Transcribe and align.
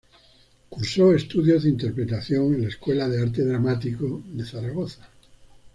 Cursó 0.67 1.13
estudios 1.13 1.61
de 1.61 1.69
interpretación 1.69 2.55
en 2.55 2.63
la 2.63 2.69
Escuela 2.69 3.07
de 3.07 3.21
Arte 3.21 3.45
Dramático 3.45 4.23
de 4.33 4.43
Zaragoza. 4.47 5.07